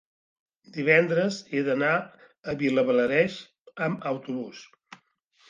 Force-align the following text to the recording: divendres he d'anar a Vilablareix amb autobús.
divendres 0.77 1.37
he 1.51 1.61
d'anar 1.67 1.91
a 1.99 2.57
Vilablareix 2.63 3.37
amb 3.91 4.09
autobús. 4.15 4.65